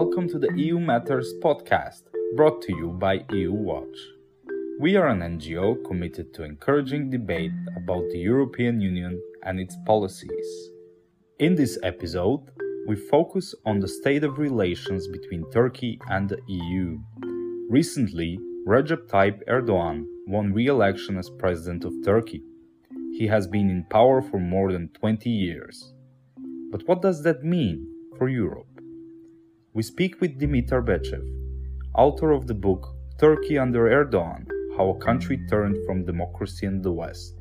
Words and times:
Welcome 0.00 0.28
to 0.28 0.38
the 0.38 0.52
EU 0.54 0.78
Matters 0.78 1.34
podcast, 1.42 2.02
brought 2.36 2.62
to 2.62 2.72
you 2.72 2.90
by 2.90 3.24
EU 3.32 3.52
Watch. 3.52 3.98
We 4.78 4.94
are 4.94 5.08
an 5.08 5.22
NGO 5.22 5.84
committed 5.84 6.32
to 6.34 6.44
encouraging 6.44 7.10
debate 7.10 7.50
about 7.76 8.04
the 8.12 8.20
European 8.20 8.80
Union 8.80 9.20
and 9.42 9.58
its 9.58 9.76
policies. 9.86 10.70
In 11.40 11.56
this 11.56 11.80
episode, 11.82 12.42
we 12.86 12.94
focus 12.94 13.56
on 13.66 13.80
the 13.80 13.88
state 13.88 14.22
of 14.22 14.38
relations 14.38 15.08
between 15.08 15.50
Turkey 15.50 15.98
and 16.08 16.28
the 16.28 16.38
EU. 16.46 17.00
Recently, 17.68 18.38
Recep 18.68 19.08
Tayyip 19.08 19.40
Erdogan 19.48 20.04
won 20.28 20.52
re 20.52 20.68
election 20.68 21.18
as 21.18 21.28
president 21.28 21.84
of 21.84 22.04
Turkey. 22.04 22.44
He 23.18 23.26
has 23.26 23.48
been 23.48 23.68
in 23.68 23.84
power 23.90 24.22
for 24.22 24.38
more 24.38 24.70
than 24.70 24.90
20 24.90 25.28
years. 25.28 25.92
But 26.70 26.86
what 26.86 27.02
does 27.02 27.24
that 27.24 27.42
mean 27.42 27.92
for 28.16 28.28
Europe? 28.28 28.77
We 29.78 29.84
speak 29.84 30.20
with 30.20 30.40
Dimitar 30.40 30.82
Bechev, 30.84 31.24
author 31.94 32.32
of 32.32 32.48
the 32.48 32.54
book 32.66 32.96
Turkey 33.20 33.58
under 33.58 33.84
Erdogan 33.88 34.44
How 34.76 34.88
a 34.88 34.98
Country 34.98 35.38
Turned 35.48 35.76
from 35.86 36.04
Democracy 36.04 36.66
in 36.66 36.82
the 36.82 36.90
West. 36.90 37.36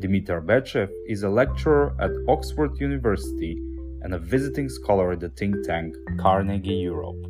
Dimitar 0.00 0.40
Bechev 0.40 0.88
is 1.08 1.24
a 1.24 1.28
lecturer 1.28 1.96
at 1.98 2.12
Oxford 2.28 2.78
University 2.78 3.56
and 4.02 4.14
a 4.14 4.20
visiting 4.20 4.68
scholar 4.68 5.10
at 5.10 5.18
the 5.18 5.30
think 5.30 5.56
tank 5.66 5.96
Carnegie 6.20 6.74
Europe. 6.74 7.22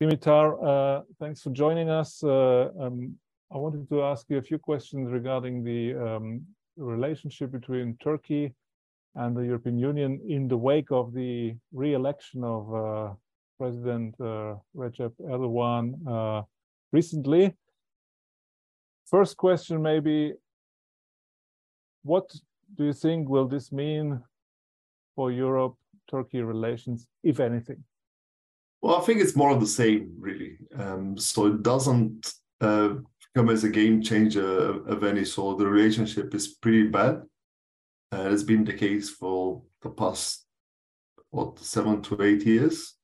Dimitar, 0.00 0.46
uh, 0.64 1.02
thanks 1.20 1.42
for 1.42 1.50
joining 1.50 1.90
us. 1.90 2.24
Uh, 2.24 2.70
um, 2.80 3.14
I 3.52 3.58
wanted 3.58 3.86
to 3.90 4.02
ask 4.02 4.24
you 4.30 4.38
a 4.38 4.42
few 4.50 4.58
questions 4.58 5.12
regarding 5.12 5.62
the 5.62 5.94
um, 5.94 6.40
relationship 6.78 7.52
between 7.52 7.98
Turkey 8.02 8.54
and 9.16 9.36
the 9.36 9.42
European 9.42 9.78
Union 9.78 10.20
in 10.28 10.48
the 10.48 10.56
wake 10.56 10.90
of 10.90 11.12
the 11.12 11.54
re-election 11.72 12.44
of 12.44 12.74
uh, 12.74 13.14
President 13.58 14.14
uh, 14.20 14.56
Recep 14.76 15.12
Erdogan 15.20 15.94
uh, 16.06 16.42
recently. 16.92 17.54
First 19.06 19.36
question, 19.36 19.82
maybe, 19.82 20.34
what 22.02 22.30
do 22.76 22.84
you 22.84 22.92
think 22.92 23.28
will 23.28 23.48
this 23.48 23.72
mean 23.72 24.20
for 25.14 25.32
Europe-Turkey 25.32 26.42
relations, 26.42 27.06
if 27.22 27.40
anything? 27.40 27.82
Well, 28.82 28.96
I 28.96 29.00
think 29.00 29.20
it's 29.20 29.36
more 29.36 29.50
of 29.50 29.60
the 29.60 29.66
same, 29.66 30.12
really. 30.18 30.58
Um, 30.78 31.16
so 31.16 31.46
it 31.46 31.62
doesn't 31.62 32.34
uh, 32.60 32.96
come 33.34 33.48
as 33.48 33.64
a 33.64 33.70
game 33.70 34.02
changer 34.02 34.84
of 34.86 35.04
any 35.04 35.24
sort. 35.24 35.58
The 35.58 35.66
relationship 35.66 36.34
is 36.34 36.48
pretty 36.48 36.88
bad. 36.88 37.22
Uh, 38.12 38.28
it's 38.30 38.42
been 38.42 38.64
the 38.64 38.72
case 38.72 39.10
for 39.10 39.62
the 39.82 39.90
past, 39.90 40.46
what, 41.30 41.58
seven 41.58 42.02
to 42.02 42.22
eight 42.22 42.44
years. 42.46 42.94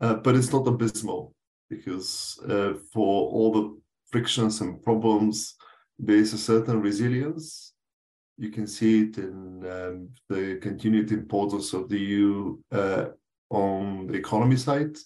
Uh, 0.00 0.14
but 0.14 0.34
it's 0.36 0.52
not 0.52 0.66
abysmal 0.66 1.34
because 1.70 2.38
uh, 2.48 2.74
for 2.92 3.30
all 3.30 3.52
the 3.52 3.80
frictions 4.10 4.60
and 4.60 4.82
problems, 4.82 5.56
there 5.98 6.16
is 6.16 6.32
a 6.32 6.38
certain 6.38 6.80
resilience. 6.80 7.72
You 8.36 8.50
can 8.50 8.66
see 8.66 9.02
it 9.02 9.18
in 9.18 9.64
um, 9.70 10.08
the 10.28 10.58
continued 10.60 11.12
importance 11.12 11.72
of 11.72 11.88
the 11.88 11.98
EU 11.98 12.58
uh, 12.72 13.06
on 13.50 14.08
the 14.08 14.14
economy 14.14 14.56
side 14.56 14.96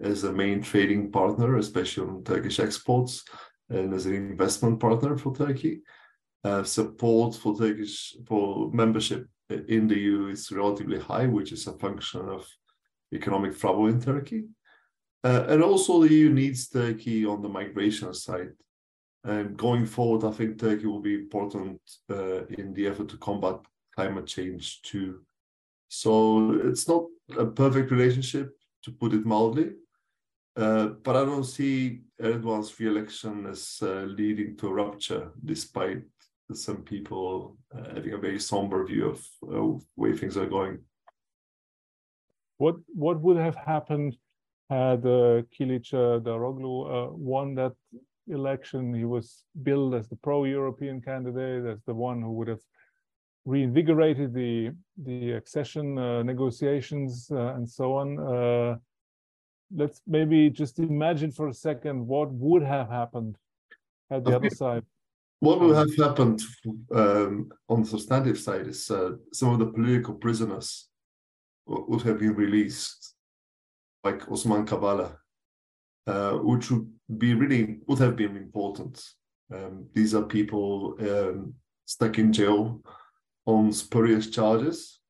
as 0.00 0.24
a 0.24 0.32
main 0.32 0.62
trading 0.62 1.12
partner, 1.12 1.56
especially 1.56 2.08
on 2.08 2.24
Turkish 2.24 2.58
exports, 2.58 3.24
and 3.68 3.92
as 3.94 4.06
an 4.06 4.14
investment 4.14 4.80
partner 4.80 5.16
for 5.16 5.34
Turkey. 5.34 5.82
Uh, 6.44 6.64
support 6.64 7.36
for 7.36 7.56
Turkish 7.56 8.16
for 8.26 8.70
membership 8.72 9.28
in 9.68 9.86
the 9.86 9.98
EU 9.98 10.26
is 10.26 10.50
relatively 10.50 10.98
high, 10.98 11.26
which 11.26 11.52
is 11.52 11.66
a 11.66 11.78
function 11.78 12.28
of 12.28 12.46
economic 13.12 13.56
trouble 13.56 13.86
in 13.86 14.00
Turkey. 14.00 14.44
Uh, 15.22 15.44
and 15.48 15.62
also, 15.62 16.02
the 16.02 16.12
EU 16.12 16.30
needs 16.30 16.68
Turkey 16.68 17.24
on 17.24 17.42
the 17.42 17.48
migration 17.48 18.12
side. 18.12 18.52
And 19.24 19.56
going 19.56 19.86
forward, 19.86 20.24
I 20.24 20.32
think 20.32 20.58
Turkey 20.58 20.86
will 20.86 21.00
be 21.00 21.14
important 21.14 21.80
uh, 22.10 22.44
in 22.46 22.74
the 22.74 22.88
effort 22.88 23.08
to 23.10 23.18
combat 23.18 23.60
climate 23.94 24.26
change 24.26 24.82
too. 24.82 25.20
So 25.88 26.58
it's 26.64 26.88
not 26.88 27.04
a 27.38 27.46
perfect 27.46 27.92
relationship, 27.92 28.56
to 28.82 28.90
put 28.90 29.12
it 29.12 29.24
mildly, 29.24 29.72
uh, 30.56 30.86
but 31.04 31.16
I 31.16 31.24
don't 31.24 31.44
see 31.44 32.00
Erdogan's 32.20 32.78
re-election 32.78 33.46
as 33.46 33.78
uh, 33.80 34.06
leading 34.08 34.56
to 34.56 34.68
a 34.68 34.72
rupture, 34.72 35.30
despite 35.44 36.02
some 36.52 36.82
people 36.82 37.56
uh, 37.74 37.94
having 37.94 38.12
a 38.12 38.18
very 38.18 38.38
somber 38.38 38.84
view 38.84 39.08
of 39.10 39.26
uh, 39.52 39.78
way 39.96 40.16
things 40.16 40.36
are 40.36 40.46
going. 40.46 40.78
What 42.58 42.76
what 42.88 43.20
would 43.20 43.38
have 43.38 43.56
happened 43.56 44.16
had 44.70 45.04
uh, 45.04 45.42
Kilic 45.54 45.92
uh, 45.92 46.20
Daroglu 46.20 46.74
uh, 46.86 47.12
won 47.12 47.54
that 47.56 47.72
election? 48.28 48.94
He 48.94 49.04
was 49.04 49.44
billed 49.62 49.94
as 49.94 50.08
the 50.08 50.16
pro-European 50.16 51.00
candidate, 51.00 51.64
as 51.66 51.82
the 51.84 51.94
one 51.94 52.22
who 52.22 52.32
would 52.32 52.48
have 52.48 52.62
reinvigorated 53.44 54.32
the 54.32 54.70
the 55.02 55.32
accession 55.32 55.98
uh, 55.98 56.22
negotiations 56.22 57.28
uh, 57.32 57.54
and 57.56 57.68
so 57.68 57.96
on. 57.96 58.18
Uh, 58.18 58.76
let's 59.74 60.02
maybe 60.06 60.50
just 60.50 60.78
imagine 60.78 61.32
for 61.32 61.48
a 61.48 61.54
second 61.54 62.06
what 62.06 62.30
would 62.32 62.62
have 62.62 62.88
happened 62.88 63.36
at 64.10 64.24
the 64.24 64.36
other 64.36 64.50
side. 64.50 64.84
What 65.42 65.60
would 65.60 65.74
have 65.74 65.96
happened 65.96 66.40
um, 66.94 67.50
on 67.68 67.82
the 67.82 67.88
substantive 67.88 68.38
side 68.38 68.68
is 68.68 68.88
uh, 68.88 69.14
some 69.32 69.52
of 69.52 69.58
the 69.58 69.66
political 69.66 70.14
prisoners 70.14 70.86
would 71.66 72.02
have 72.02 72.20
been 72.20 72.36
released, 72.36 73.16
like 74.04 74.30
Osman 74.30 74.66
Kavala, 74.66 75.16
uh, 76.06 76.34
which 76.34 76.70
would 76.70 76.88
be 77.18 77.34
really 77.34 77.78
would 77.88 77.98
have 77.98 78.14
been 78.14 78.36
important. 78.36 79.04
Um, 79.52 79.88
these 79.92 80.14
are 80.14 80.22
people 80.22 80.94
um, 81.00 81.54
stuck 81.86 82.20
in 82.20 82.32
jail 82.32 82.80
on 83.44 83.72
spurious 83.72 84.30
charges, 84.30 85.00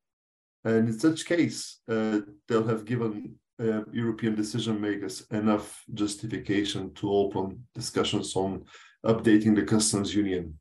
and 0.65 0.89
in 0.89 0.99
such 0.99 1.27
case, 1.27 1.81
uh, 1.91 2.21
they'll 2.49 2.67
have 2.67 2.87
given 2.87 3.35
uh, 3.61 3.83
European 3.93 4.35
decision 4.35 4.81
makers 4.81 5.27
enough 5.31 5.85
justification 5.93 6.95
to 6.95 7.13
open 7.13 7.67
discussions 7.75 8.35
on 8.35 8.65
updating 9.05 9.55
the 9.55 9.63
customs 9.63 10.15
union, 10.15 10.59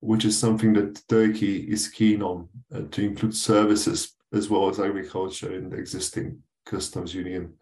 which 0.00 0.24
is 0.24 0.38
something 0.38 0.72
that 0.74 1.02
Turkey 1.08 1.70
is 1.70 1.88
keen 1.88 2.22
on 2.22 2.48
uh, 2.74 2.82
to 2.90 3.02
include 3.02 3.34
services 3.34 4.14
as 4.32 4.48
well 4.50 4.68
as 4.68 4.78
agriculture 4.78 5.54
in 5.54 5.70
the 5.70 5.76
existing 5.76 6.38
customs 6.66 7.14
union. 7.14 7.54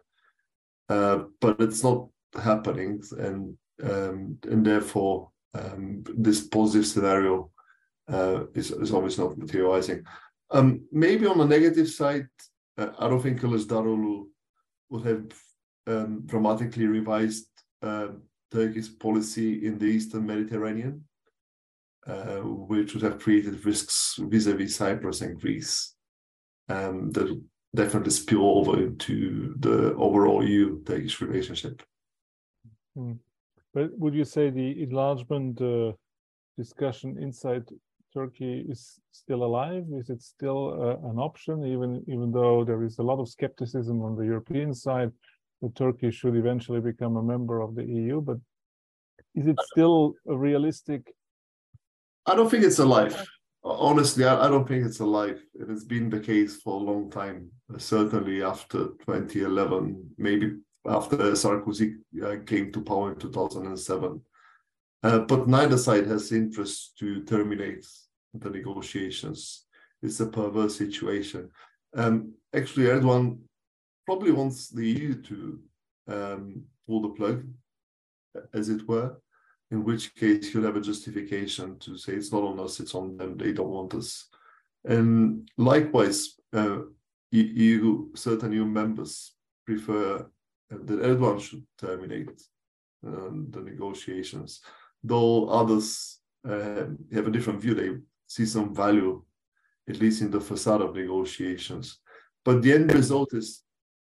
Uh, 0.89 1.23
but 1.41 1.59
it's 1.59 1.83
not 1.83 2.07
happening, 2.41 3.01
and 3.17 3.57
um, 3.83 4.37
and 4.43 4.65
therefore 4.65 5.29
um, 5.53 6.03
this 6.17 6.47
positive 6.47 6.85
scenario 6.85 7.51
uh, 8.09 8.45
is, 8.53 8.71
is 8.71 8.93
obviously 8.93 9.25
not 9.25 9.37
materializing. 9.37 10.03
Um, 10.51 10.87
maybe 10.91 11.25
on 11.25 11.37
the 11.37 11.45
negative 11.45 11.89
side, 11.89 12.27
uh, 12.77 12.89
I 12.99 13.07
don't 13.07 13.21
think 13.21 13.41
Kılıçdaroğlu 13.41 14.27
would 14.89 15.05
have 15.05 15.25
um, 15.87 16.21
dramatically 16.25 16.87
revised 16.87 17.47
uh, 17.81 18.09
Turkey's 18.51 18.89
policy 18.89 19.65
in 19.65 19.77
the 19.77 19.85
Eastern 19.85 20.25
Mediterranean, 20.25 21.03
uh, 22.05 22.37
which 22.41 22.93
would 22.93 23.03
have 23.03 23.19
created 23.19 23.65
risks 23.65 24.19
vis-a-vis 24.19 24.75
Cyprus 24.75 25.21
and 25.21 25.39
Greece 25.39 25.95
um, 26.69 27.11
that 27.11 27.41
definitely 27.75 28.11
spill 28.11 28.59
over 28.59 28.81
into 28.81 29.53
the 29.59 29.93
overall 29.95 30.43
EU-Turkish 30.43 31.21
relationship. 31.21 31.83
Hmm. 32.95 33.13
But 33.73 33.97
would 33.99 34.15
you 34.15 34.25
say 34.25 34.49
the 34.49 34.81
enlargement 34.81 35.61
uh, 35.61 35.91
discussion 36.57 37.17
inside 37.21 37.65
Turkey 38.13 38.65
is 38.67 38.99
still 39.11 39.43
alive? 39.43 39.85
Is 39.93 40.09
it 40.09 40.21
still 40.21 40.73
uh, 40.81 41.09
an 41.09 41.19
option, 41.19 41.65
even 41.65 42.03
even 42.07 42.31
though 42.31 42.63
there 42.63 42.83
is 42.83 42.97
a 42.97 43.03
lot 43.03 43.19
of 43.19 43.29
skepticism 43.29 44.01
on 44.01 44.15
the 44.15 44.25
European 44.25 44.73
side 44.73 45.11
that 45.61 45.75
Turkey 45.75 46.11
should 46.11 46.35
eventually 46.35 46.79
become 46.79 47.17
a 47.17 47.23
member 47.23 47.61
of 47.61 47.75
the 47.75 47.83
EU? 47.83 48.21
But 48.21 48.37
is 49.35 49.47
it 49.47 49.57
still 49.71 50.13
a 50.27 50.35
realistic? 50.35 51.13
I 52.25 52.35
don't 52.35 52.49
think 52.49 52.63
it's 52.63 52.79
alive. 52.79 53.25
Honestly, 53.63 54.23
I, 54.25 54.47
don't 54.47 54.67
think 54.67 54.85
it's 54.85 54.99
alive. 54.99 55.41
It 55.53 55.69
has 55.69 55.83
been 55.83 56.09
the 56.09 56.19
case 56.19 56.61
for 56.61 56.79
a 56.79 56.83
long 56.83 57.09
time. 57.09 57.49
Certainly 57.77 58.43
after 58.43 58.87
2011, 59.05 60.11
maybe 60.17 60.57
after 60.85 61.17
Sarkozy 61.17 61.95
uh, 62.23 62.37
came 62.45 62.71
to 62.71 62.81
power 62.81 63.11
in 63.11 63.19
2007. 63.19 64.21
Uh, 65.03 65.19
but 65.19 65.47
neither 65.47 65.77
side 65.77 66.07
has 66.07 66.31
interest 66.31 66.97
to 66.99 67.23
terminate 67.23 67.85
the 68.33 68.49
negotiations. 68.49 69.65
It's 70.01 70.19
a 70.19 70.27
perverse 70.27 70.77
situation. 70.77 71.49
Um, 71.95 72.33
actually, 72.55 72.85
Erdogan 72.87 73.39
probably 74.07 74.31
wants 74.31 74.69
the 74.69 74.87
EU 74.87 75.21
to 75.21 75.59
um, 76.07 76.63
pull 76.87 77.01
the 77.01 77.09
plug, 77.09 77.45
as 78.53 78.69
it 78.69 78.87
were, 78.87 79.17
in 79.69 79.83
which 79.83 80.15
case 80.15 80.49
he'll 80.49 80.63
have 80.63 80.77
a 80.77 80.81
justification 80.81 81.77
to 81.79 81.97
say 81.97 82.13
it's 82.13 82.31
not 82.31 82.43
on 82.43 82.57
us, 82.57 82.79
it's 82.79 82.95
on 82.95 83.17
them, 83.17 83.37
they 83.37 83.51
don't 83.51 83.69
want 83.69 83.93
us. 83.93 84.29
And 84.85 85.49
likewise, 85.57 86.35
uh, 86.53 86.79
EU, 87.31 88.07
certain 88.15 88.53
EU 88.53 88.63
members 88.63 89.33
prefer 89.65 90.25
that 90.69 91.01
Erdogan 91.01 91.41
should 91.41 91.65
terminate 91.77 92.41
um, 93.05 93.47
the 93.49 93.59
negotiations, 93.59 94.61
though 95.03 95.49
others 95.49 96.19
uh, 96.47 96.85
have 97.11 97.27
a 97.27 97.31
different 97.31 97.59
view. 97.59 97.73
They 97.73 97.89
see 98.25 98.45
some 98.45 98.73
value, 98.73 99.21
at 99.89 99.99
least 99.99 100.21
in 100.21 100.31
the 100.31 100.39
facade 100.39 100.81
of 100.81 100.95
negotiations. 100.95 101.99
But 102.45 102.61
the 102.61 102.71
end 102.71 102.93
result 102.93 103.33
is 103.33 103.63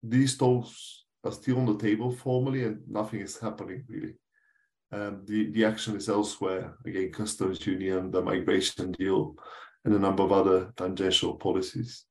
these 0.03 0.37
talks 0.37 1.05
are 1.25 1.33
still 1.33 1.59
on 1.59 1.67
the 1.67 1.79
table 1.79 2.11
formally, 2.11 2.65
and 2.65 2.81
nothing 2.89 3.21
is 3.21 3.39
happening 3.39 3.85
really. 3.89 4.15
Um, 4.93 5.23
the, 5.25 5.51
the 5.51 5.65
action 5.65 5.97
is 5.97 6.09
elsewhere, 6.09 6.75
again, 6.85 7.13
customs 7.13 7.65
union, 7.65 8.11
the 8.11 8.23
migration 8.23 8.93
deal, 8.93 9.37
and 9.85 9.95
a 9.95 9.99
number 9.99 10.23
of 10.23 10.33
other 10.33 10.73
tangential 10.77 11.35
policies. 11.35 12.05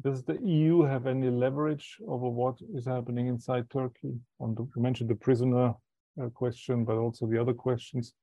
Does 0.00 0.24
the 0.24 0.38
EU 0.42 0.82
have 0.82 1.06
any 1.06 1.30
leverage 1.30 1.98
over 2.08 2.28
what 2.28 2.56
is 2.74 2.86
happening 2.86 3.26
inside 3.28 3.68
Turkey? 3.70 4.14
On 4.40 4.54
the, 4.54 4.62
you 4.74 4.82
mentioned 4.82 5.10
the 5.10 5.14
prisoner 5.14 5.74
uh, 6.20 6.28
question, 6.30 6.84
but 6.84 6.96
also 6.96 7.26
the 7.26 7.40
other 7.40 7.54
questions. 7.54 8.14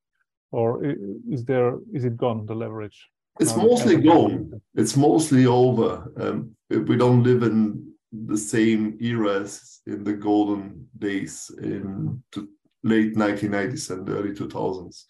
Or 0.52 0.84
is 1.30 1.46
there 1.46 1.78
is 1.94 2.06
it 2.06 2.18
gone 2.18 2.48
the 2.48 2.56
leverage? 2.56 3.08
It's 3.40 3.56
mostly 3.56 3.96
gone. 4.02 4.62
It's 4.76 4.98
mostly 4.98 5.46
over. 5.46 6.12
Um, 6.18 6.56
we 6.70 6.98
don't 6.98 7.24
live 7.24 7.44
in 7.44 7.94
the 8.12 8.38
same 8.38 8.98
era 9.00 9.42
as 9.42 9.82
in 9.86 10.04
the 10.04 10.14
golden 10.14 10.88
days 10.98 11.50
in 11.62 12.22
the 12.34 12.48
late 12.84 13.16
1990s 13.16 13.92
and 13.92 14.10
early 14.10 14.32
2000s. 14.32 15.06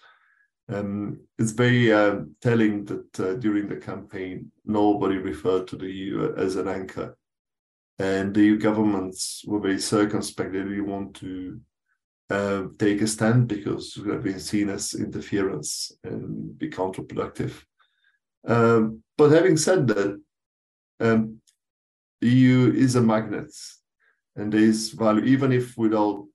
Um, 0.70 1.22
it's 1.40 1.52
very 1.52 1.92
uh, 1.92 2.20
telling 2.42 2.86
that 2.86 3.20
uh, 3.20 3.34
during 3.36 3.68
the 3.68 3.78
campaign, 3.78 4.52
nobody 4.66 5.18
referred 5.18 5.68
to 5.68 5.78
the 5.78 5.92
EU 5.92 6.34
as 6.38 6.56
an 6.56 6.68
anchor. 6.68 7.18
And 7.98 8.34
the 8.34 8.42
EU 8.42 8.58
governments 8.58 9.44
were 9.46 9.60
very 9.60 9.80
circumspect. 9.80 10.54
They 10.54 10.60
didn't 10.60 10.88
want 10.88 11.16
to 11.16 11.60
uh, 12.30 12.64
take 12.78 13.02
a 13.02 13.08
stand 13.08 13.48
because 13.48 13.98
it 13.98 14.06
would 14.06 14.14
have 14.14 14.24
been 14.24 14.40
seen 14.40 14.70
as 14.70 14.94
interference 14.94 15.92
and 16.04 16.58
be 16.58 16.70
counterproductive. 16.70 17.64
Um, 18.45 19.03
but 19.18 19.31
having 19.31 19.57
said 19.57 19.88
that, 19.88 20.21
um, 21.00 21.41
EU 22.21 22.74
is 22.75 22.95
a 22.95 23.01
magnet 23.01 23.51
and 24.36 24.51
there 24.51 24.62
is 24.62 24.91
value, 24.91 25.24
even 25.25 25.51
if 25.51 25.77
without 25.77 26.25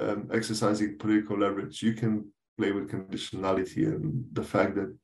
um, 0.00 0.28
exercising 0.32 0.98
political 0.98 1.38
leverage, 1.38 1.82
you 1.82 1.94
can 1.94 2.26
play 2.58 2.72
with 2.72 2.90
conditionality 2.90 3.86
and 3.86 4.24
the 4.32 4.42
fact 4.42 4.74
that 4.76 4.94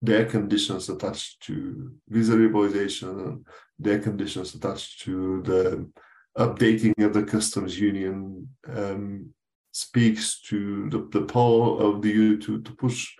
their 0.00 0.26
conditions 0.26 0.88
attached 0.88 1.42
to 1.42 1.92
visa 2.08 2.32
liberalization 2.32 3.26
and 3.26 3.46
their 3.78 4.00
conditions 4.00 4.54
attached 4.54 5.00
to 5.02 5.42
the 5.42 5.88
updating 6.36 6.92
of 7.04 7.12
the 7.12 7.22
customs 7.22 7.78
union 7.78 8.48
um, 8.68 9.32
speaks 9.70 10.40
to 10.40 10.88
the, 10.90 11.08
the 11.18 11.24
power 11.26 11.80
of 11.80 12.02
the 12.02 12.10
EU 12.10 12.38
to, 12.38 12.60
to 12.62 12.72
push. 12.72 13.14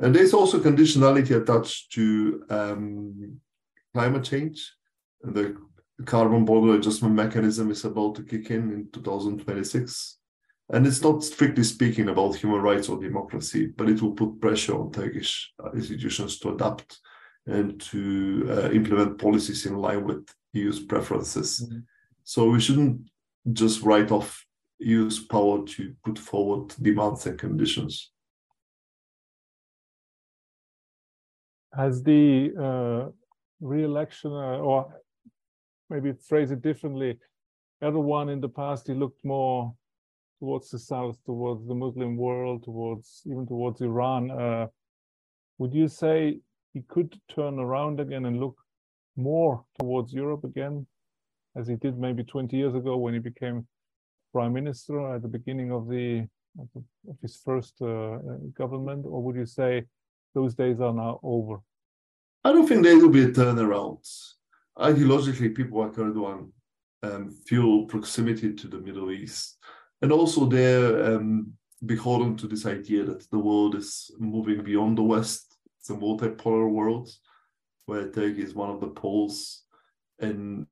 And 0.00 0.14
there's 0.14 0.32
also 0.32 0.58
conditionality 0.58 1.36
attached 1.36 1.92
to 1.92 2.42
um, 2.48 3.40
climate 3.92 4.24
change. 4.24 4.72
The 5.22 5.56
carbon 6.06 6.46
border 6.46 6.74
adjustment 6.74 7.14
mechanism 7.14 7.70
is 7.70 7.84
about 7.84 8.14
to 8.14 8.22
kick 8.22 8.50
in 8.50 8.72
in 8.72 8.88
2026. 8.92 10.16
And 10.72 10.86
it's 10.86 11.02
not 11.02 11.22
strictly 11.22 11.64
speaking 11.64 12.08
about 12.08 12.36
human 12.36 12.62
rights 12.62 12.88
or 12.88 12.98
democracy, 12.98 13.66
but 13.66 13.90
it 13.90 14.00
will 14.00 14.12
put 14.12 14.40
pressure 14.40 14.78
on 14.78 14.90
Turkish 14.90 15.52
uh, 15.62 15.72
institutions 15.72 16.38
to 16.38 16.54
adapt 16.54 16.98
and 17.46 17.78
to 17.80 18.46
uh, 18.48 18.70
implement 18.70 19.18
policies 19.18 19.66
in 19.66 19.76
line 19.76 20.04
with 20.04 20.26
EU's 20.52 20.80
preferences. 20.80 21.60
Mm-hmm. 21.60 21.78
So 22.24 22.48
we 22.48 22.60
shouldn't 22.60 23.10
just 23.52 23.82
write 23.82 24.10
off 24.12 24.46
EU's 24.78 25.18
power 25.18 25.66
to 25.66 25.94
put 26.04 26.18
forward 26.18 26.74
demands 26.80 27.26
and 27.26 27.38
conditions. 27.38 28.12
Has 31.76 32.02
the 32.02 32.52
uh, 32.58 33.10
re-election, 33.60 34.32
uh, 34.32 34.58
or 34.58 34.92
maybe 35.88 36.12
phrase 36.12 36.50
it 36.50 36.62
differently, 36.62 37.18
Erdogan 37.82 38.32
in 38.32 38.40
the 38.40 38.48
past 38.48 38.86
he 38.86 38.94
looked 38.94 39.24
more 39.24 39.74
towards 40.38 40.70
the 40.70 40.78
south, 40.78 41.18
towards 41.24 41.66
the 41.66 41.74
Muslim 41.74 42.16
world, 42.16 42.64
towards 42.64 43.22
even 43.26 43.46
towards 43.46 43.80
Iran. 43.80 44.30
Uh, 44.30 44.66
would 45.58 45.74
you 45.74 45.88
say 45.88 46.40
he 46.72 46.82
could 46.88 47.18
turn 47.28 47.58
around 47.58 48.00
again 48.00 48.24
and 48.24 48.40
look 48.40 48.56
more 49.16 49.64
towards 49.78 50.12
Europe 50.12 50.44
again, 50.44 50.86
as 51.56 51.68
he 51.68 51.76
did 51.76 51.98
maybe 51.98 52.24
20 52.24 52.56
years 52.56 52.74
ago 52.74 52.96
when 52.96 53.14
he 53.14 53.20
became 53.20 53.66
prime 54.32 54.52
minister 54.52 55.14
at 55.14 55.22
the 55.22 55.28
beginning 55.28 55.72
of 55.72 55.88
the 55.88 56.26
of, 56.58 56.68
his 57.22 57.36
first 57.36 57.80
uh 57.80 58.18
government, 58.56 59.04
or 59.06 59.22
would 59.22 59.36
you 59.36 59.46
say 59.46 59.84
those 60.34 60.54
days 60.54 60.80
are 60.80 60.92
now 60.92 61.20
over? 61.22 61.60
I 62.44 62.52
don't 62.52 62.66
think 62.66 62.82
there 62.82 62.96
will 62.96 63.10
be 63.10 63.24
a 63.24 63.28
turnaround. 63.28 64.06
Ideologically, 64.78 65.54
people 65.54 65.80
like 65.80 65.92
Erdogan 65.92 66.50
um, 67.02 67.30
feel 67.46 67.84
proximity 67.86 68.54
to 68.54 68.68
the 68.68 68.78
Middle 68.78 69.10
East 69.10 69.58
and 70.02 70.12
also 70.12 70.46
they're 70.46 71.14
um, 71.14 71.52
beholden 71.84 72.36
to 72.36 72.46
this 72.46 72.66
idea 72.66 73.04
that 73.04 73.30
the 73.30 73.38
world 73.38 73.74
is 73.74 74.10
moving 74.18 74.62
beyond 74.62 74.96
the 74.96 75.02
West. 75.02 75.56
It's 75.78 75.90
a 75.90 75.94
multipolar 75.94 76.68
world 76.70 77.10
where 77.86 78.10
Turkey 78.10 78.42
is 78.42 78.54
one 78.54 78.70
of 78.70 78.80
the 78.80 78.88
poles, 78.88 79.64
and 80.20 80.66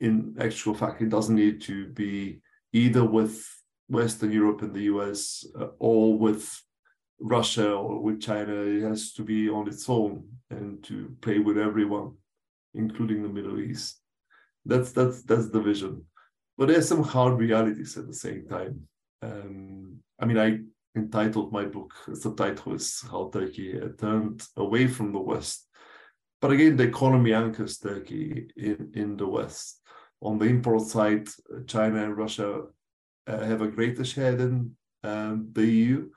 in 0.00 0.36
actual 0.38 0.74
fact, 0.74 1.02
it 1.02 1.08
doesn't 1.08 1.34
need 1.34 1.60
to 1.62 1.86
be 1.88 2.40
either 2.72 3.04
with 3.04 3.44
Western 3.88 4.32
Europe 4.32 4.62
and 4.62 4.74
the 4.74 4.82
US 4.82 5.44
uh, 5.58 5.68
or 5.78 6.16
with 6.16 6.60
Russia 7.20 7.72
or 7.72 8.00
with 8.00 8.20
China. 8.20 8.52
It 8.52 8.82
has 8.82 9.12
to 9.12 9.22
be 9.22 9.48
on 9.48 9.68
its 9.68 9.88
own 9.88 10.24
and 10.50 10.82
to 10.84 11.14
play 11.20 11.38
with 11.38 11.58
everyone, 11.58 12.14
including 12.74 13.22
the 13.22 13.28
Middle 13.28 13.60
East. 13.60 14.00
That's 14.64 14.92
that's 14.92 15.22
that's 15.22 15.50
the 15.50 15.60
vision 15.60 16.04
but 16.60 16.68
there's 16.68 16.86
some 16.86 17.02
hard 17.02 17.38
realities 17.38 17.96
at 17.96 18.06
the 18.06 18.12
same 18.12 18.46
time. 18.46 18.86
Um, 19.22 19.96
I 20.20 20.26
mean, 20.26 20.38
I 20.38 20.58
entitled 20.94 21.52
my 21.52 21.64
book, 21.64 21.94
the 22.06 22.34
title 22.34 22.74
is 22.74 23.02
How 23.10 23.30
Turkey 23.32 23.80
Turned 23.98 24.42
Away 24.58 24.86
from 24.86 25.10
the 25.14 25.20
West. 25.20 25.66
But 26.38 26.50
again, 26.50 26.76
the 26.76 26.84
economy 26.84 27.32
anchors 27.32 27.78
Turkey 27.78 28.48
in, 28.58 28.92
in 28.94 29.16
the 29.16 29.26
West. 29.26 29.80
On 30.20 30.36
the 30.36 30.44
import 30.44 30.82
side, 30.82 31.28
China 31.66 32.04
and 32.04 32.14
Russia 32.14 32.64
uh, 33.26 33.38
have 33.38 33.62
a 33.62 33.68
greater 33.68 34.04
share 34.04 34.34
than 34.36 34.76
um, 35.02 35.48
the 35.52 35.66
EU. 35.66 36.10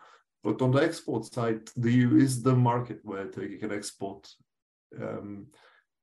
But 0.43 0.61
on 0.61 0.71
the 0.71 0.83
export 0.83 1.25
side, 1.25 1.61
the 1.77 1.91
EU 1.91 2.17
is 2.17 2.43
the 2.43 2.55
market 2.55 2.99
where 3.03 3.27
Turkey 3.27 3.57
can 3.57 3.71
export. 3.71 4.29
Um, 5.01 5.47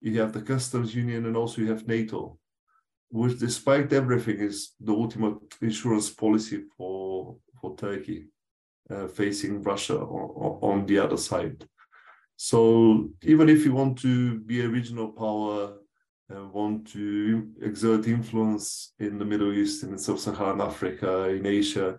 you 0.00 0.18
have 0.20 0.32
the 0.32 0.40
customs 0.40 0.94
union 0.94 1.26
and 1.26 1.36
also 1.36 1.60
you 1.60 1.70
have 1.70 1.86
NATO 1.86 2.38
which 3.10 3.38
despite 3.38 3.92
everything 3.92 4.38
is 4.38 4.72
the 4.80 4.92
ultimate 4.92 5.38
insurance 5.60 6.10
policy 6.10 6.62
for 6.76 7.36
for 7.60 7.76
Turkey 7.76 8.28
uh, 8.90 9.06
facing 9.08 9.62
Russia 9.62 9.98
on, 9.98 10.58
on 10.62 10.86
the 10.86 10.98
other 10.98 11.16
side. 11.16 11.66
So 12.36 13.10
even 13.22 13.48
if 13.48 13.64
you 13.64 13.74
want 13.74 13.98
to 13.98 14.40
be 14.40 14.62
a 14.62 14.68
regional 14.68 15.08
power, 15.12 15.74
uh, 16.34 16.46
want 16.46 16.86
to 16.92 17.48
exert 17.60 18.06
influence 18.06 18.94
in 18.98 19.18
the 19.18 19.24
Middle 19.26 19.52
East, 19.52 19.82
in 19.82 19.98
sub-Saharan 19.98 20.60
Africa, 20.60 21.28
in 21.28 21.44
Asia, 21.44 21.98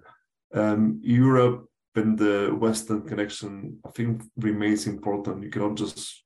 um, 0.53 0.99
Europe 1.03 1.69
and 1.95 2.17
the 2.17 2.55
Western 2.57 3.01
connection, 3.01 3.79
I 3.85 3.89
think, 3.89 4.23
remains 4.37 4.87
important. 4.87 5.43
You 5.43 5.49
cannot 5.49 5.75
just 5.75 6.23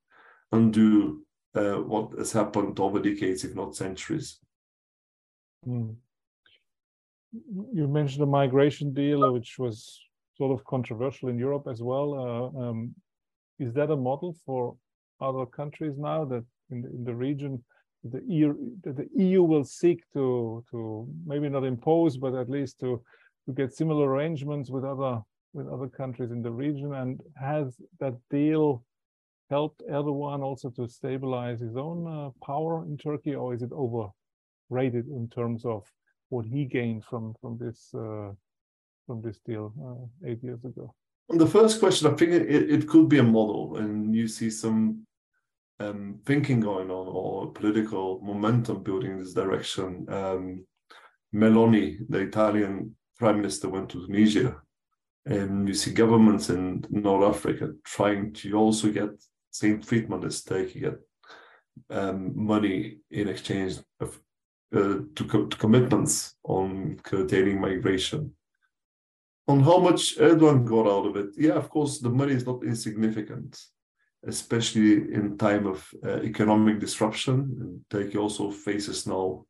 undo 0.52 1.26
uh, 1.56 1.76
what 1.76 2.18
has 2.18 2.32
happened 2.32 2.80
over 2.80 3.00
decades, 3.00 3.44
if 3.44 3.56
not 3.56 3.76
centuries. 3.76 4.40
Mm. 5.68 5.96
You 7.74 7.88
mentioned 7.88 8.22
the 8.22 8.28
migration 8.28 8.94
deal, 8.94 9.32
which 9.34 9.56
was 9.58 10.00
sort 10.38 10.52
of 10.52 10.66
controversial 10.66 11.30
in 11.30 11.40
Europe 11.40 11.68
as 11.70 11.82
well. 11.82 12.14
Uh, 12.14 12.60
um, 12.62 12.96
is 13.60 13.74
that 13.74 13.92
a 13.92 13.96
model 13.96 14.36
for 14.46 14.76
other 15.22 15.46
countries 15.46 15.98
now 15.98 16.26
that 16.26 16.44
in 16.70 16.82
the, 16.82 16.90
in 16.90 17.04
the 17.04 17.16
region 17.16 17.64
the 18.04 18.22
EU, 18.28 18.54
the 18.84 19.10
EU 19.16 19.42
will 19.42 19.64
seek 19.64 20.04
to 20.14 20.64
to 20.70 21.08
maybe 21.26 21.50
not 21.50 21.64
impose, 21.64 22.18
but 22.18 22.36
at 22.36 22.50
least 22.50 22.80
to 22.80 23.02
to 23.46 23.54
get 23.54 23.74
similar 23.74 24.08
arrangements 24.10 24.70
with 24.70 24.84
other 24.84 25.22
with 25.56 25.68
other 25.68 25.88
countries 25.88 26.32
in 26.32 26.42
the 26.42 26.52
region? 26.52 26.94
And 26.94 27.22
has 27.40 27.68
that 28.02 28.16
deal 28.30 28.84
helped 29.50 29.82
Erdogan 29.90 30.42
also 30.42 30.70
to 30.72 30.88
stabilize 30.88 31.60
his 31.60 31.76
own 31.78 32.00
uh, 32.08 32.30
power 32.46 32.84
in 32.86 32.98
Turkey, 32.98 33.36
or 33.36 33.54
is 33.56 33.62
it 33.62 33.72
overrated 33.72 35.08
in 35.08 35.30
terms 35.30 35.66
of 35.66 35.84
what 36.30 36.46
he 36.46 36.66
gained 36.66 37.04
from 37.06 37.34
from 37.42 37.58
this 37.58 37.80
uh, 37.94 38.32
from 39.06 39.22
this 39.22 39.40
deal 39.46 39.66
uh, 39.88 40.30
eight 40.30 40.42
years 40.44 40.64
ago? 40.66 40.94
On 41.32 41.38
the 41.38 41.48
first 41.48 41.80
question, 41.80 42.12
I 42.12 42.16
think 42.16 42.32
it, 42.32 42.70
it 42.76 42.88
could 42.88 43.08
be 43.10 43.20
a 43.20 43.24
model, 43.24 43.78
and 43.78 44.16
you 44.16 44.28
see 44.28 44.50
some 44.50 45.06
um, 45.80 46.20
thinking 46.26 46.60
going 46.60 46.90
on 46.90 47.08
or 47.08 47.52
political 47.52 48.20
momentum 48.22 48.84
building 48.84 49.12
in 49.12 49.20
this 49.20 49.34
direction. 49.34 50.06
Um, 50.10 50.66
Meloni, 51.34 51.98
the 52.10 52.20
Italian 52.20 52.96
prime 53.18 53.38
minister, 53.38 53.70
went 53.70 53.90
to 53.90 54.06
Tunisia, 54.06 54.56
and 55.26 55.68
you 55.68 55.74
see 55.74 55.92
governments 55.92 56.50
in 56.50 56.86
North 56.90 57.36
Africa 57.36 57.74
trying 57.84 58.34
to 58.34 58.54
also 58.54 58.92
get 58.92 59.10
same 59.52 59.82
treatment 59.82 60.24
as 60.26 60.44
Turkey, 60.44 60.82
get 60.82 61.00
um, 61.90 62.32
money 62.36 62.98
in 63.10 63.28
exchange 63.28 63.80
of 64.00 64.20
uh, 64.76 65.00
to, 65.16 65.26
co- 65.28 65.46
to 65.46 65.58
commitments 65.58 66.36
on 66.44 67.00
curtailing 67.04 67.60
migration. 67.62 68.34
On 69.48 69.60
how 69.60 69.78
much 69.78 70.18
Erdogan 70.18 70.66
got 70.66 70.88
out 70.88 71.06
of 71.06 71.16
it, 71.16 71.30
yeah, 71.38 71.54
of 71.54 71.70
course, 71.70 72.00
the 72.00 72.10
money 72.10 72.34
is 72.34 72.46
not 72.46 72.64
insignificant 72.64 73.58
especially 74.28 75.14
in 75.14 75.38
time 75.38 75.68
of 75.68 75.88
uh, 76.04 76.22
economic 76.22 76.80
disruption. 76.80 77.56
And 77.60 77.82
Turkey 77.90 78.18
also 78.18 78.52
faces 78.52 79.08
now 79.08 79.46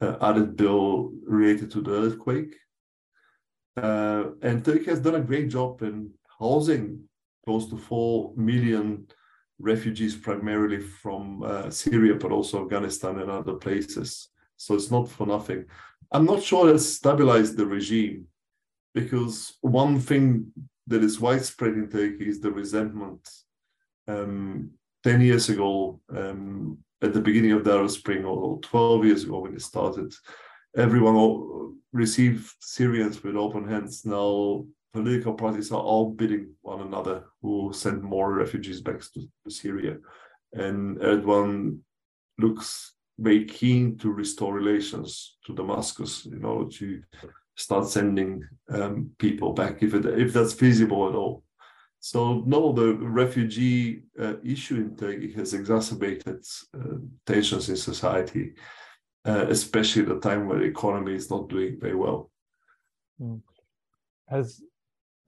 uh, 0.00 0.16
added 0.20 0.56
bill 0.56 1.12
related 1.24 1.70
to 1.72 1.80
the 1.80 1.92
earthquake. 1.92 2.54
Uh, 3.80 4.30
and 4.42 4.64
Turkey 4.64 4.86
has 4.86 5.00
done 5.00 5.14
a 5.14 5.20
great 5.20 5.48
job 5.48 5.82
in 5.82 6.10
housing 6.38 7.02
close 7.44 7.68
to 7.70 7.76
4 7.76 8.32
million 8.36 9.06
refugees, 9.58 10.14
primarily 10.14 10.80
from 10.80 11.42
uh, 11.42 11.70
Syria, 11.70 12.14
but 12.14 12.32
also 12.32 12.64
Afghanistan 12.64 13.18
and 13.20 13.30
other 13.30 13.54
places. 13.54 14.28
So 14.56 14.74
it's 14.74 14.90
not 14.90 15.08
for 15.08 15.26
nothing. 15.26 15.64
I'm 16.12 16.26
not 16.26 16.42
sure 16.42 16.72
it's 16.72 16.86
stabilized 16.86 17.56
the 17.56 17.66
regime 17.66 18.26
because 18.94 19.56
one 19.60 20.00
thing 20.00 20.52
that 20.86 21.02
is 21.02 21.20
widespread 21.20 21.74
in 21.74 21.88
Turkey 21.88 22.28
is 22.28 22.40
the 22.40 22.50
resentment 22.50 23.28
um, 24.08 24.70
10 25.04 25.20
years 25.20 25.48
ago, 25.48 26.00
um, 26.14 26.78
at 27.00 27.14
the 27.14 27.20
beginning 27.20 27.52
of 27.52 27.64
the 27.64 27.72
Arab 27.72 27.90
Spring, 27.90 28.24
or 28.24 28.58
12 28.60 29.04
years 29.04 29.24
ago 29.24 29.40
when 29.40 29.54
it 29.54 29.62
started, 29.62 30.12
everyone 30.76 31.76
received 31.92 32.52
Syrians 32.60 33.22
with 33.22 33.36
open 33.36 33.68
hands. 33.68 34.04
Now, 34.04 34.64
political 34.92 35.34
parties 35.34 35.72
are 35.72 35.80
all 35.80 36.10
bidding 36.10 36.54
one 36.62 36.80
another 36.80 37.24
who 37.42 37.72
send 37.72 38.02
more 38.02 38.32
refugees 38.32 38.80
back 38.80 39.00
to, 39.14 39.28
Syria. 39.48 39.96
And 40.52 40.98
Erdogan 40.98 41.78
looks 42.38 42.94
very 43.18 43.44
keen 43.44 43.98
to 43.98 44.10
restore 44.10 44.54
relations 44.54 45.36
to 45.46 45.54
Damascus 45.54 46.26
in 46.26 46.44
order 46.44 46.70
to 46.70 47.02
start 47.56 47.86
sending 47.86 48.42
um, 48.70 49.10
people 49.18 49.52
back 49.52 49.82
if 49.82 49.92
it, 49.94 50.06
if 50.06 50.32
that's 50.32 50.54
feasible 50.54 51.08
at 51.08 51.14
all. 51.14 51.44
So 52.00 52.42
no, 52.46 52.72
the 52.72 52.94
refugee 52.94 54.04
uh, 54.18 54.36
issue 54.42 54.76
in 54.76 54.96
Turkey 54.96 55.32
has 55.34 55.52
exacerbated 55.52 56.42
uh, 56.74 56.96
tensions 57.26 57.68
in 57.68 57.76
society, 57.76 58.54
uh, 59.26 59.46
especially 59.48 60.02
at 60.02 60.10
a 60.10 60.20
time 60.20 60.48
where 60.48 60.58
the 60.58 60.64
economy 60.64 61.14
is 61.14 61.30
not 61.30 61.48
doing 61.48 61.78
very 61.80 61.94
well. 61.94 62.30
Mm. 63.20 63.40
Has 64.28 64.62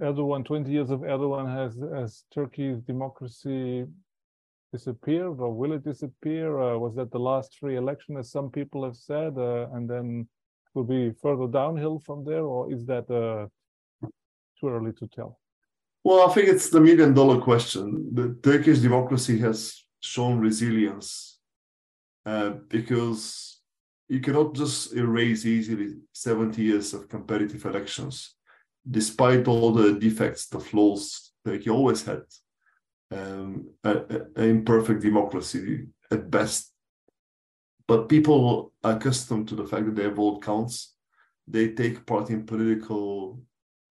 Erdogan, 0.00 0.44
20 0.44 0.70
years 0.70 0.90
of 0.90 1.00
Erdogan, 1.00 1.52
has, 1.52 1.78
has 1.94 2.24
Turkey's 2.34 2.80
democracy 2.82 3.84
disappeared 4.72 5.38
or 5.40 5.52
will 5.52 5.72
it 5.72 5.84
disappear? 5.84 6.58
Uh, 6.58 6.78
was 6.78 6.94
that 6.96 7.10
the 7.10 7.18
last 7.18 7.58
free 7.58 7.76
election, 7.76 8.16
as 8.16 8.30
some 8.30 8.50
people 8.50 8.84
have 8.84 8.96
said, 8.96 9.36
uh, 9.36 9.68
and 9.74 9.88
then 9.88 10.28
will 10.74 10.84
be 10.84 11.12
further 11.20 11.46
downhill 11.46 11.98
from 11.98 12.24
there, 12.24 12.44
or 12.44 12.72
is 12.72 12.86
that 12.86 13.04
uh, 13.10 13.46
too 14.58 14.68
early 14.68 14.92
to 14.92 15.06
tell? 15.08 15.38
Well, 16.04 16.28
I 16.28 16.32
think 16.32 16.48
it's 16.48 16.70
the 16.70 16.80
million 16.80 17.14
dollar 17.14 17.40
question. 17.40 18.08
The 18.14 18.36
Turkish 18.42 18.78
democracy 18.78 19.38
has 19.40 19.84
shown 20.00 20.40
resilience 20.40 21.38
uh, 22.26 22.50
because 22.68 23.51
you 24.12 24.20
cannot 24.20 24.54
just 24.54 24.92
erase 24.92 25.46
easily 25.46 25.94
70 26.12 26.62
years 26.62 26.92
of 26.92 27.08
competitive 27.08 27.64
elections, 27.64 28.34
despite 28.90 29.48
all 29.48 29.72
the 29.72 29.94
defects, 29.98 30.48
the 30.48 30.60
flaws 30.60 31.32
Turkey 31.46 31.70
always 31.70 32.04
had. 32.04 32.20
Um, 33.10 33.70
an 33.84 34.26
imperfect 34.36 35.00
democracy 35.00 35.86
at 36.10 36.30
best. 36.30 36.72
But 37.88 38.10
people 38.10 38.72
are 38.84 38.96
accustomed 38.96 39.48
to 39.48 39.54
the 39.54 39.66
fact 39.66 39.86
that 39.86 39.96
their 39.96 40.10
vote 40.10 40.42
counts. 40.42 40.94
They 41.48 41.70
take 41.70 42.04
part 42.04 42.28
in 42.28 42.44
political 42.44 43.40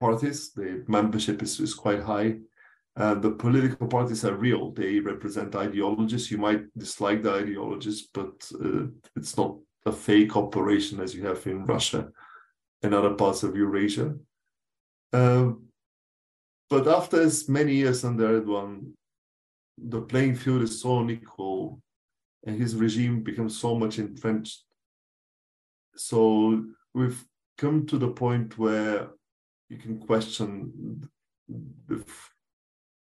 parties. 0.00 0.52
The 0.52 0.84
membership 0.86 1.42
is, 1.42 1.58
is 1.58 1.74
quite 1.74 2.00
high. 2.00 2.36
Uh, 2.96 3.14
the 3.14 3.32
political 3.32 3.88
parties 3.88 4.24
are 4.24 4.36
real. 4.36 4.70
They 4.70 5.00
represent 5.00 5.56
ideologies. 5.56 6.30
You 6.30 6.38
might 6.38 6.62
dislike 6.78 7.24
the 7.24 7.32
ideologies, 7.32 8.06
but 8.14 8.48
uh, 8.64 8.86
it's 9.16 9.36
not 9.36 9.56
a 9.84 9.92
fake 9.92 10.36
operation 10.36 11.00
as 11.00 11.14
you 11.14 11.26
have 11.26 11.44
in 11.46 11.64
Russia 11.64 12.08
and 12.82 12.94
other 12.94 13.14
parts 13.14 13.42
of 13.42 13.56
Eurasia. 13.56 14.14
Uh, 15.12 15.52
but 16.70 16.86
after 16.88 17.20
as 17.20 17.48
many 17.48 17.74
years 17.74 18.04
under 18.04 18.40
Erdogan, 18.40 18.92
the 19.78 20.00
playing 20.00 20.36
field 20.36 20.62
is 20.62 20.80
so 20.80 21.00
unequal 21.00 21.80
and 22.44 22.58
his 22.58 22.74
regime 22.76 23.22
becomes 23.22 23.58
so 23.58 23.74
much 23.74 23.98
entrenched. 23.98 24.62
So 25.96 26.64
we've 26.94 27.22
come 27.58 27.86
to 27.86 27.98
the 27.98 28.08
point 28.08 28.58
where 28.58 29.08
you 29.68 29.76
can 29.78 29.98
question 29.98 31.08
the 31.86 32.04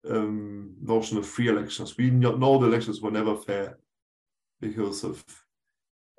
um, 0.08 0.74
notion 0.82 1.18
of 1.18 1.26
free 1.26 1.48
elections. 1.48 1.96
We 1.96 2.10
know 2.10 2.58
the 2.58 2.66
elections 2.66 3.00
were 3.00 3.10
never 3.10 3.36
fair 3.36 3.78
because 4.60 5.04
of 5.04 5.24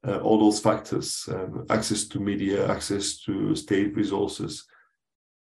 uh, 0.08 0.20
all 0.20 0.40
those 0.40 0.60
factors 0.60 1.28
um, 1.32 1.66
access 1.70 2.06
to 2.06 2.20
media, 2.20 2.70
access 2.70 3.18
to 3.22 3.56
state 3.56 3.96
resources. 3.96 4.66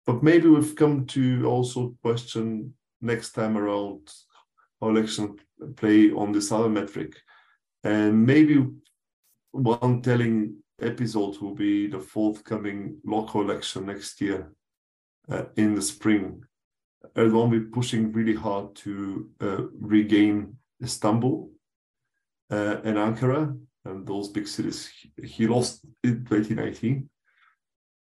But 0.07 0.23
maybe 0.23 0.49
we've 0.49 0.77
come 0.77 1.07
to 1.07 1.47
also 1.47 1.95
question 2.03 2.75
next 3.01 3.33
time 3.33 3.57
around 3.57 4.11
how 4.81 4.89
elections 4.89 5.41
play 5.77 6.11
on 6.11 6.33
this 6.33 6.53
other 6.53 6.69
metric. 6.69 7.17
And 7.85 8.27
maybe 8.27 8.67
one 9.53 10.03
telling 10.03 10.57
episode 10.81 11.39
will 11.39 11.55
be 11.55 11.87
the 11.87 11.99
forthcoming 11.99 12.99
local 13.05 13.43
election 13.43 13.87
next 13.87 14.21
year 14.21 14.53
uh, 15.31 15.45
in 15.57 15.75
the 15.75 15.83
spring, 15.83 16.43
Erdogan 17.17 17.33
will 17.33 17.49
be 17.49 17.61
pushing 17.61 18.13
really 18.13 18.35
hard 18.35 18.75
to 18.77 19.29
uh, 19.41 19.63
regain 19.79 20.57
Istanbul 20.83 21.51
uh, 22.51 22.77
and 22.85 22.97
Ankara 22.97 23.57
and 23.85 24.07
those 24.07 24.29
big 24.29 24.47
cities 24.47 24.91
he 25.23 25.47
lost 25.47 25.85
in 26.05 26.25
2019. 26.25 27.09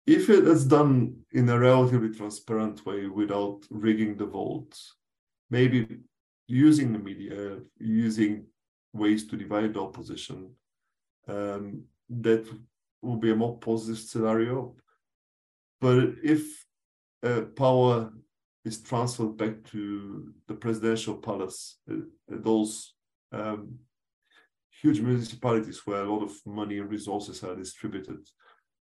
If 0.05 0.29
it 0.29 0.47
is 0.47 0.65
done 0.65 1.17
in 1.33 1.49
a 1.49 1.59
relatively 1.59 2.15
transparent 2.15 2.85
way 2.85 3.07
without 3.07 3.65
rigging 3.69 4.15
the 4.15 4.25
votes, 4.25 4.95
maybe 5.49 5.99
using 6.47 6.93
the 6.93 6.99
media, 6.99 7.59
using 7.77 8.45
ways 8.93 9.27
to 9.27 9.35
divide 9.35 9.73
the 9.73 9.81
opposition, 9.81 10.51
um, 11.27 11.83
that 12.09 12.47
will 13.01 13.17
be 13.17 13.31
a 13.31 13.35
more 13.35 13.57
positive 13.57 13.99
scenario. 13.99 14.75
But 15.81 16.15
if 16.23 16.65
uh, 17.21 17.41
power 17.55 18.11
is 18.63 18.81
transferred 18.81 19.35
back 19.37 19.63
to 19.71 20.33
the 20.47 20.55
presidential 20.55 21.15
palace, 21.15 21.79
uh, 21.91 21.95
those 22.29 22.93
um, 23.33 23.79
huge 24.81 25.01
municipalities 25.01 25.85
where 25.85 26.03
a 26.03 26.11
lot 26.11 26.23
of 26.23 26.31
money 26.45 26.79
and 26.79 26.89
resources 26.89 27.43
are 27.43 27.55
distributed. 27.55 28.19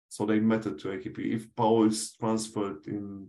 So 0.09 0.25
they 0.25 0.39
matter 0.39 0.73
to 0.73 0.87
AKP. 0.89 1.19
If 1.19 1.55
power 1.55 1.87
is 1.87 2.13
transferred 2.13 2.87
in 2.87 3.27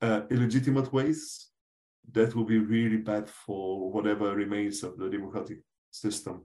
uh, 0.00 0.22
illegitimate 0.30 0.92
ways, 0.92 1.50
that 2.12 2.34
will 2.34 2.44
be 2.44 2.58
really 2.58 2.96
bad 2.96 3.28
for 3.28 3.90
whatever 3.90 4.34
remains 4.34 4.82
of 4.82 4.96
the 4.98 5.08
democratic 5.08 5.58
system. 5.90 6.42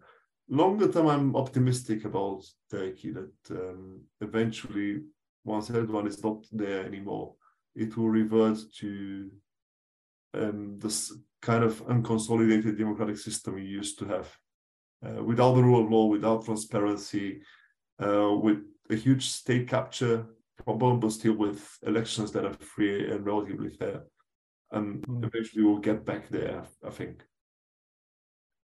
Longer 0.50 0.92
term, 0.92 1.08
I'm 1.08 1.36
optimistic 1.36 2.04
about 2.06 2.44
Turkey 2.70 3.12
that 3.12 3.34
um, 3.52 4.02
eventually, 4.20 5.02
once 5.46 5.70
Erdogan 5.70 6.08
is 6.08 6.22
not 6.24 6.46
there 6.52 6.86
anymore, 6.86 7.36
it 7.76 7.96
will 7.96 8.10
revert 8.10 8.60
to 8.80 9.32
um, 10.34 10.80
this 10.80 11.14
kind 11.42 11.64
of 11.64 11.86
unconsolidated 11.88 12.78
democratic 12.78 13.18
system 13.18 13.56
we 13.56 13.64
used 13.64 14.00
to 14.00 14.06
have, 14.06 14.30
uh, 15.06 15.24
without 15.24 15.54
the 15.54 15.64
rule 15.64 15.84
of 15.84 15.92
law, 15.92 16.06
without 16.06 16.46
transparency, 16.46 17.42
uh, 18.04 18.32
with 18.34 18.60
a 18.90 18.96
huge 18.96 19.30
state 19.30 19.68
capture 19.68 20.26
problem, 20.64 21.00
but 21.00 21.12
still 21.12 21.34
with 21.34 21.78
elections 21.86 22.32
that 22.32 22.46
are 22.46 22.54
free 22.54 23.12
and 23.12 23.26
relatively 23.26 23.70
fair. 23.70 24.04
And 24.72 25.06
mm. 25.06 25.26
eventually 25.26 25.64
we'll 25.64 25.78
get 25.78 26.06
back 26.06 26.30
there, 26.30 26.64
I 26.86 26.90
think. 26.90 27.24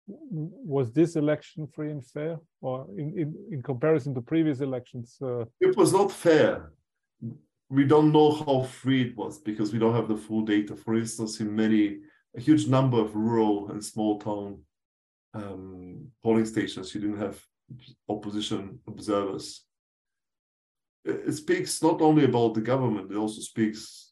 Was 0.07 0.91
this 0.91 1.15
election 1.15 1.67
free 1.67 1.91
and 1.91 2.03
fair, 2.03 2.39
or 2.61 2.87
in, 2.97 3.13
in, 3.17 3.35
in 3.51 3.61
comparison 3.61 4.15
to 4.15 4.21
previous 4.21 4.59
elections? 4.59 5.17
Uh... 5.21 5.45
It 5.61 5.77
was 5.77 5.93
not 5.93 6.11
fair 6.11 6.71
we 7.69 7.85
don't 7.85 8.11
know 8.11 8.31
how 8.31 8.63
free 8.63 9.03
it 9.03 9.17
was 9.17 9.37
because 9.37 9.71
we 9.71 9.79
don't 9.79 9.95
have 9.95 10.07
the 10.07 10.17
full 10.17 10.41
data. 10.41 10.75
For 10.75 10.95
instance, 10.95 11.39
in 11.39 11.55
many, 11.55 11.99
a 12.35 12.41
huge 12.41 12.67
number 12.67 12.99
of 12.99 13.15
rural 13.15 13.69
and 13.69 13.83
small 13.83 14.19
town 14.19 14.59
um, 15.33 16.07
polling 16.23 16.45
stations. 16.45 16.93
You 16.93 17.01
didn't 17.01 17.19
have 17.19 17.39
opposition 18.07 18.79
observers. 18.87 19.63
It, 21.05 21.33
speaks 21.33 21.81
not 21.81 22.01
only 22.01 22.25
about 22.25 22.53
the 22.53 22.61
government; 22.61 23.11
it 23.11 23.17
also 23.17 23.41
speaks 23.41 24.11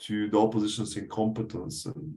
to 0.00 0.28
the 0.28 0.38
opposition's 0.38 0.96
incompetence 0.96 1.86
and 1.86 2.14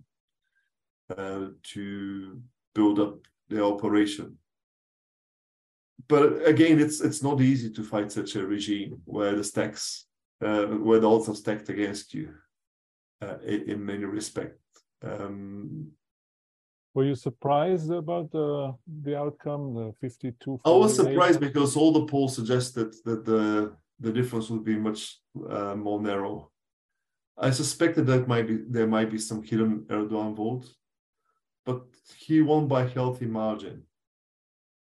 uh, 1.15 1.47
to 1.63 2.41
build 2.73 2.99
up 2.99 3.19
their 3.49 3.63
operation. 3.63 4.37
But 6.07 6.47
again, 6.47 6.79
it's 6.79 7.01
it's 7.01 7.23
not 7.23 7.41
easy 7.41 7.69
to 7.71 7.83
fight 7.83 8.11
such 8.11 8.35
a 8.35 8.45
regime 8.45 9.01
where 9.05 9.35
the 9.35 9.43
stacks, 9.43 10.05
uh, 10.43 10.65
where 10.65 10.99
the 10.99 11.09
odds 11.09 11.27
are 11.27 11.35
stacked 11.35 11.69
against 11.69 12.13
you, 12.13 12.33
uh, 13.21 13.37
in, 13.43 13.69
in, 13.69 13.85
many 13.85 14.05
respects. 14.05 14.59
Um, 15.03 15.91
were 16.93 17.05
you 17.05 17.15
surprised 17.15 17.91
about 17.91 18.31
the 18.31 18.73
the 19.03 19.17
outcome, 19.17 19.73
the 19.73 19.93
52? 20.01 20.61
I 20.65 20.69
was 20.71 20.95
surprised 20.95 21.39
because 21.39 21.75
all 21.75 21.91
the 21.93 22.05
polls 22.05 22.35
suggested 22.35 22.93
that 23.05 23.25
the 23.25 23.75
the 23.99 24.11
difference 24.11 24.49
would 24.49 24.63
be 24.63 24.75
much 24.75 25.19
uh, 25.49 25.75
more 25.75 26.01
narrow. 26.01 26.51
I 27.37 27.51
suspected 27.51 28.05
that 28.07 28.27
might 28.27 28.47
be 28.47 28.57
there 28.69 28.87
might 28.87 29.11
be 29.11 29.19
some 29.19 29.43
hidden 29.43 29.85
Erdogan 29.89 30.35
vote, 30.35 30.65
but 31.65 31.81
he 32.17 32.41
won 32.41 32.67
by 32.67 32.87
healthy 32.87 33.27
margin. 33.27 33.83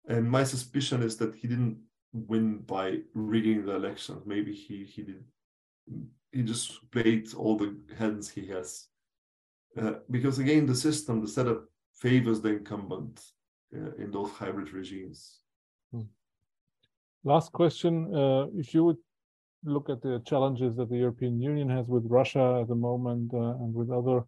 And 0.09 0.29
my 0.29 0.45
suspicion 0.45 1.03
is 1.03 1.17
that 1.19 1.35
he 1.37 1.47
didn't 1.47 1.79
win 2.13 2.59
by 2.59 2.99
rigging 3.15 3.65
the 3.65 3.75
elections. 3.77 4.23
Maybe 4.27 4.53
he 4.53 4.85
he 4.85 5.03
did 5.03 5.25
he 6.33 6.43
just 6.43 6.91
played 6.91 7.33
all 7.35 7.57
the 7.57 7.77
hands 7.99 8.31
he 8.31 8.47
has. 8.47 8.89
Uh, 9.81 9.95
because 10.11 10.39
again, 10.39 10.67
the 10.67 10.75
system, 10.75 11.21
the 11.21 11.29
setup 11.29 11.65
favors 12.03 12.41
the 12.41 12.51
incumbent 12.59 13.15
uh, 13.77 13.95
in 14.03 14.11
those 14.11 14.31
hybrid 14.31 14.73
regimes. 14.73 15.39
Hmm. 15.93 16.09
Last 17.25 17.53
question: 17.53 17.95
uh, 18.15 18.47
If 18.63 18.75
you 18.75 18.83
would 18.87 19.03
look 19.65 19.89
at 19.89 20.03
the 20.03 20.21
challenges 20.27 20.77
that 20.77 20.91
the 20.91 20.97
European 20.97 21.41
Union 21.41 21.69
has 21.71 21.87
with 21.87 22.05
Russia 22.21 22.59
at 22.63 22.69
the 22.69 22.81
moment 22.89 23.33
uh, 23.33 23.63
and 23.63 23.73
with 23.73 23.91
other 23.91 24.25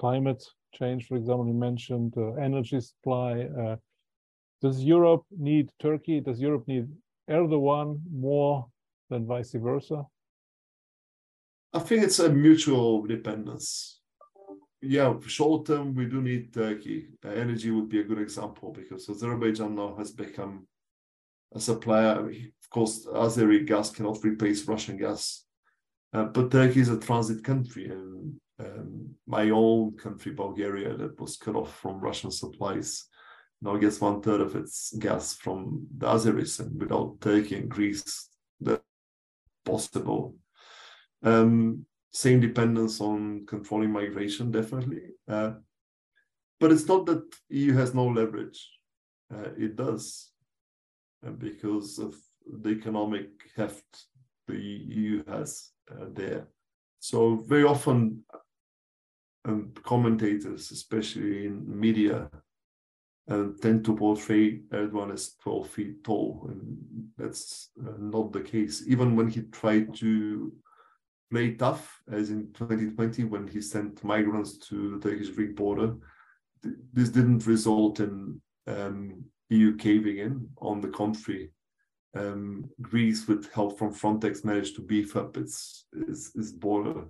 climate 0.00 0.42
change, 0.72 1.06
for 1.06 1.16
example, 1.16 1.46
you 1.46 1.54
mentioned 1.54 2.12
uh, 2.16 2.32
energy 2.48 2.80
supply. 2.80 3.30
Uh, 3.62 3.76
does 4.60 4.82
Europe 4.82 5.24
need 5.30 5.70
Turkey? 5.80 6.20
Does 6.20 6.40
Europe 6.40 6.66
need 6.66 6.88
Erdogan 7.30 8.00
more 8.10 8.66
than 9.10 9.26
vice 9.26 9.52
versa? 9.52 10.02
I 11.72 11.80
think 11.80 12.02
it's 12.02 12.18
a 12.18 12.28
mutual 12.28 13.06
dependence. 13.06 14.00
Yeah, 14.86 15.14
short 15.26 15.66
term, 15.66 15.94
we 15.94 16.04
do 16.04 16.20
need 16.20 16.52
Turkey. 16.52 17.06
Uh, 17.24 17.30
energy 17.30 17.70
would 17.70 17.88
be 17.88 18.00
a 18.00 18.04
good 18.04 18.18
example 18.18 18.70
because 18.70 19.08
Azerbaijan 19.08 19.74
now 19.74 19.94
has 19.96 20.10
become 20.10 20.66
a 21.54 21.60
supplier. 21.60 22.28
Of 22.28 22.68
course, 22.68 23.06
Azeri 23.06 23.64
gas 23.64 23.90
cannot 23.90 24.22
replace 24.22 24.68
Russian 24.68 24.98
gas, 24.98 25.46
uh, 26.12 26.24
but 26.24 26.50
Turkey 26.50 26.80
is 26.80 26.90
a 26.90 27.00
transit 27.00 27.42
country, 27.42 27.86
and 27.88 28.38
um, 28.58 29.14
my 29.26 29.48
own 29.48 29.96
country, 29.96 30.32
Bulgaria, 30.32 30.94
that 30.98 31.18
was 31.18 31.38
cut 31.38 31.56
off 31.56 31.74
from 31.80 32.00
Russian 32.00 32.30
supplies, 32.30 33.06
now 33.62 33.78
gets 33.78 34.02
one 34.02 34.20
third 34.20 34.42
of 34.42 34.54
its 34.54 34.94
gas 34.98 35.34
from 35.34 35.86
the 35.96 36.08
Azeris, 36.08 36.60
and 36.60 36.78
without 36.78 37.22
Turkey 37.22 37.56
and 37.56 37.70
Greece, 37.70 38.28
that's 38.60 38.82
possible. 39.64 40.34
Um, 41.22 41.86
same 42.14 42.40
dependence 42.40 43.00
on 43.00 43.44
controlling 43.44 43.90
migration, 43.90 44.52
definitely. 44.52 45.02
Uh, 45.28 45.54
but 46.60 46.70
it's 46.70 46.86
not 46.86 47.06
that 47.06 47.24
EU 47.48 47.74
has 47.74 47.92
no 47.92 48.06
leverage. 48.06 48.70
Uh, 49.34 49.50
it 49.58 49.74
does, 49.74 50.30
uh, 51.26 51.30
because 51.30 51.98
of 51.98 52.14
the 52.62 52.70
economic 52.70 53.30
heft 53.56 54.04
the 54.46 54.56
EU 54.56 55.24
has 55.26 55.70
uh, 55.90 56.04
there. 56.12 56.46
So 57.00 57.42
very 57.46 57.64
often 57.64 58.22
um, 59.44 59.72
commentators, 59.82 60.70
especially 60.70 61.46
in 61.46 61.64
media, 61.66 62.30
uh, 63.28 63.46
tend 63.60 63.84
to 63.86 63.96
portray 63.96 64.60
Erdogan 64.72 65.12
as 65.12 65.34
12 65.42 65.68
feet 65.68 66.04
tall, 66.04 66.46
and 66.48 67.08
that's 67.18 67.70
uh, 67.80 67.92
not 67.98 68.32
the 68.32 68.40
case. 68.40 68.84
Even 68.86 69.16
when 69.16 69.28
he 69.28 69.42
tried 69.42 69.94
to 69.96 70.52
tough, 71.58 72.00
as 72.10 72.30
in 72.30 72.52
2020 72.52 73.24
when 73.24 73.46
he 73.46 73.60
sent 73.60 74.04
migrants 74.04 74.58
to 74.68 74.98
the 74.98 75.08
Turkish-Greek 75.08 75.56
border, 75.56 75.94
this 76.92 77.10
didn't 77.10 77.46
result 77.46 78.00
in 78.00 78.40
um, 78.66 79.24
EU 79.50 79.76
caving 79.76 80.18
in. 80.18 80.48
On 80.58 80.80
the 80.80 80.88
contrary, 80.88 81.50
um, 82.16 82.70
Greece, 82.80 83.26
with 83.26 83.52
help 83.52 83.78
from 83.78 83.92
Frontex, 83.92 84.44
managed 84.44 84.76
to 84.76 84.82
beef 84.82 85.16
up 85.16 85.36
its 85.36 85.86
its, 85.92 86.34
its 86.34 86.52
border 86.52 87.04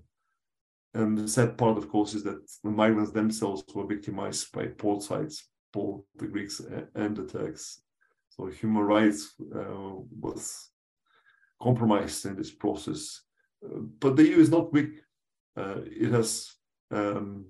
and 0.95 1.19
the 1.19 1.27
sad 1.27 1.59
part, 1.59 1.77
of 1.77 1.89
course, 1.89 2.15
is 2.15 2.23
that 2.23 2.49
the 2.63 2.71
migrants 2.71 3.11
themselves 3.11 3.65
were 3.75 3.87
victimized 3.87 4.53
by 4.53 4.67
both 4.67 5.03
sides, 5.03 5.49
both 5.73 6.03
the 6.17 6.29
Greeks 6.29 6.63
and 6.95 7.17
the 7.17 7.27
Turks. 7.27 7.83
So 8.31 8.47
human 8.47 8.83
rights 8.83 9.35
uh, 9.55 9.97
was 10.21 10.71
compromised 11.61 12.27
in 12.27 12.37
this 12.37 12.53
process. 12.53 13.23
But 14.01 14.17
the 14.17 14.27
EU 14.29 14.39
is 14.39 14.51
not 14.51 14.73
weak. 14.73 15.01
Uh, 15.57 15.81
it 15.85 16.11
has 16.11 16.53
um, 16.91 17.47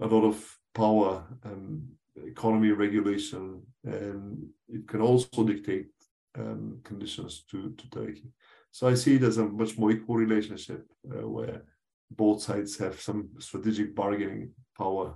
a 0.00 0.06
lot 0.06 0.24
of 0.24 0.58
power, 0.74 1.24
and 1.44 1.88
economy 2.16 2.70
regulation, 2.70 3.62
and 3.84 4.46
it 4.68 4.86
can 4.86 5.00
also 5.00 5.44
dictate 5.44 5.90
um, 6.38 6.80
conditions 6.84 7.44
to, 7.50 7.74
to 7.76 7.90
Turkey. 7.90 8.32
So 8.70 8.88
I 8.88 8.94
see 8.94 9.16
it 9.16 9.22
as 9.22 9.38
a 9.38 9.44
much 9.44 9.78
more 9.78 9.90
equal 9.90 10.16
relationship 10.16 10.86
uh, 11.10 11.28
where 11.28 11.62
both 12.10 12.42
sides 12.42 12.76
have 12.78 13.00
some 13.00 13.30
strategic 13.38 13.94
bargaining 13.94 14.50
power, 14.76 15.14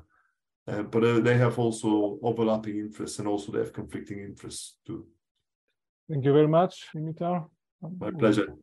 uh, 0.67 0.83
but 0.83 1.05
uh, 1.05 1.21
they 1.21 1.37
have 1.37 1.59
also 1.59 2.19
overlapping 2.23 2.79
interests 2.79 3.19
and 3.19 3.29
also 3.29 3.53
they 3.53 3.59
have 3.59 3.73
conflicting 3.73 4.21
interests 4.21 4.79
too. 4.87 5.07
Thank 6.11 6.25
you 6.25 6.33
very 6.33 6.49
much, 6.49 6.87
Dimitar. 6.95 7.47
My 8.01 8.11
pleasure. 8.11 8.55